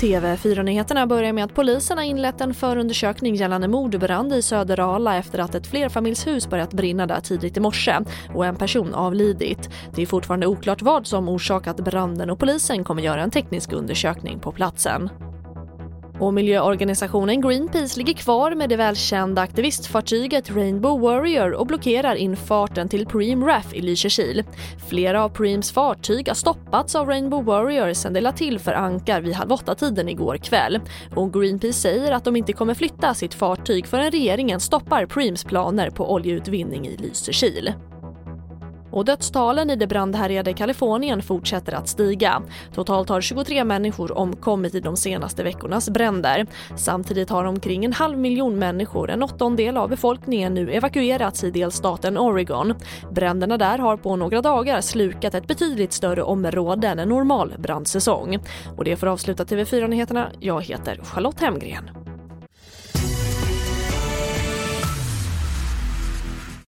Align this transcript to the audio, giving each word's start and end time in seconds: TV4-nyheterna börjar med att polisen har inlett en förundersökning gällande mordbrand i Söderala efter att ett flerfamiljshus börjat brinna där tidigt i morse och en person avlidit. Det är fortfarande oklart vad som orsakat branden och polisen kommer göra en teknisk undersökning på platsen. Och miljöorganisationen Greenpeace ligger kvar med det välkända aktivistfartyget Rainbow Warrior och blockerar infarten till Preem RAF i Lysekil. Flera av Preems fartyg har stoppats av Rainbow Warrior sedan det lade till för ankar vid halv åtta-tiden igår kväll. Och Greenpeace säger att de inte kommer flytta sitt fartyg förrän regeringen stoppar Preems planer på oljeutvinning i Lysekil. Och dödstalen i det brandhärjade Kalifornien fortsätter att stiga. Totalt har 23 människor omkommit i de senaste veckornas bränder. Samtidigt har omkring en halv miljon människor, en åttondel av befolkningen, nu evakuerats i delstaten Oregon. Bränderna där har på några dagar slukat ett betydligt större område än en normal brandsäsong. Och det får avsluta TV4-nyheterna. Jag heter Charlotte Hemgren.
TV4-nyheterna 0.00 1.06
börjar 1.06 1.32
med 1.32 1.44
att 1.44 1.54
polisen 1.54 1.98
har 1.98 2.04
inlett 2.04 2.40
en 2.40 2.54
förundersökning 2.54 3.34
gällande 3.34 3.68
mordbrand 3.68 4.32
i 4.32 4.42
Söderala 4.42 5.16
efter 5.16 5.38
att 5.38 5.54
ett 5.54 5.66
flerfamiljshus 5.66 6.50
börjat 6.50 6.72
brinna 6.72 7.06
där 7.06 7.20
tidigt 7.20 7.56
i 7.56 7.60
morse 7.60 7.98
och 8.34 8.46
en 8.46 8.56
person 8.56 8.94
avlidit. 8.94 9.70
Det 9.94 10.02
är 10.02 10.06
fortfarande 10.06 10.46
oklart 10.46 10.82
vad 10.82 11.06
som 11.06 11.28
orsakat 11.28 11.76
branden 11.76 12.30
och 12.30 12.38
polisen 12.38 12.84
kommer 12.84 13.02
göra 13.02 13.22
en 13.22 13.30
teknisk 13.30 13.72
undersökning 13.72 14.40
på 14.40 14.52
platsen. 14.52 15.10
Och 16.20 16.34
miljöorganisationen 16.34 17.40
Greenpeace 17.40 17.98
ligger 17.98 18.14
kvar 18.14 18.54
med 18.54 18.68
det 18.68 18.76
välkända 18.76 19.42
aktivistfartyget 19.42 20.50
Rainbow 20.50 21.00
Warrior 21.00 21.52
och 21.52 21.66
blockerar 21.66 22.14
infarten 22.14 22.88
till 22.88 23.06
Preem 23.06 23.44
RAF 23.44 23.74
i 23.74 23.80
Lysekil. 23.80 24.44
Flera 24.88 25.24
av 25.24 25.28
Preems 25.28 25.72
fartyg 25.72 26.28
har 26.28 26.34
stoppats 26.34 26.94
av 26.94 27.06
Rainbow 27.06 27.44
Warrior 27.44 27.92
sedan 27.92 28.12
det 28.12 28.20
lade 28.20 28.36
till 28.36 28.58
för 28.58 28.72
ankar 28.72 29.20
vid 29.20 29.34
halv 29.34 29.52
åtta-tiden 29.52 30.08
igår 30.08 30.36
kväll. 30.36 30.80
Och 31.16 31.32
Greenpeace 31.32 31.80
säger 31.80 32.12
att 32.12 32.24
de 32.24 32.36
inte 32.36 32.52
kommer 32.52 32.74
flytta 32.74 33.14
sitt 33.14 33.34
fartyg 33.34 33.86
förrän 33.86 34.10
regeringen 34.10 34.60
stoppar 34.60 35.06
Preems 35.06 35.44
planer 35.44 35.90
på 35.90 36.12
oljeutvinning 36.12 36.86
i 36.86 36.96
Lysekil. 36.96 37.72
Och 38.90 39.04
dödstalen 39.04 39.70
i 39.70 39.76
det 39.76 39.86
brandhärjade 39.86 40.52
Kalifornien 40.52 41.22
fortsätter 41.22 41.72
att 41.72 41.88
stiga. 41.88 42.42
Totalt 42.74 43.08
har 43.08 43.20
23 43.20 43.64
människor 43.64 44.18
omkommit 44.18 44.74
i 44.74 44.80
de 44.80 44.96
senaste 44.96 45.42
veckornas 45.42 45.90
bränder. 45.90 46.46
Samtidigt 46.76 47.30
har 47.30 47.44
omkring 47.44 47.84
en 47.84 47.92
halv 47.92 48.18
miljon 48.18 48.58
människor, 48.58 49.10
en 49.10 49.22
åttondel 49.22 49.76
av 49.76 49.88
befolkningen, 49.88 50.54
nu 50.54 50.70
evakuerats 50.70 51.44
i 51.44 51.50
delstaten 51.50 52.18
Oregon. 52.18 52.74
Bränderna 53.10 53.58
där 53.58 53.78
har 53.78 53.96
på 53.96 54.16
några 54.16 54.42
dagar 54.42 54.80
slukat 54.80 55.34
ett 55.34 55.46
betydligt 55.46 55.92
större 55.92 56.22
område 56.22 56.88
än 56.88 56.98
en 56.98 57.08
normal 57.08 57.54
brandsäsong. 57.58 58.38
Och 58.76 58.84
det 58.84 58.96
får 58.96 59.06
avsluta 59.06 59.44
TV4-nyheterna. 59.44 60.26
Jag 60.40 60.62
heter 60.62 61.00
Charlotte 61.04 61.40
Hemgren. 61.40 61.99